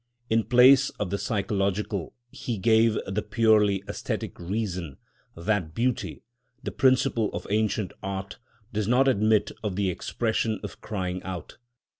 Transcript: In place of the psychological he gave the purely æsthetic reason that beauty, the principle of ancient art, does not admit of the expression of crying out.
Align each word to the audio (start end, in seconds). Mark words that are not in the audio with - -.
In 0.31 0.45
place 0.45 0.89
of 0.89 1.11
the 1.11 1.19
psychological 1.19 2.15
he 2.31 2.57
gave 2.57 2.97
the 3.05 3.21
purely 3.21 3.83
æsthetic 3.83 4.39
reason 4.39 4.97
that 5.37 5.75
beauty, 5.75 6.23
the 6.63 6.71
principle 6.71 7.29
of 7.33 7.45
ancient 7.51 7.93
art, 8.01 8.39
does 8.73 8.87
not 8.87 9.07
admit 9.07 9.51
of 9.63 9.75
the 9.75 9.91
expression 9.91 10.59
of 10.63 10.81
crying 10.81 11.21
out. 11.21 11.57